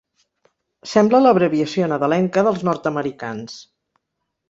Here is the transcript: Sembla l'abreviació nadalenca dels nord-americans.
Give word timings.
Sembla 0.91 1.19
l'abreviació 1.25 1.91
nadalenca 1.93 2.47
dels 2.51 2.67
nord-americans. 2.71 3.63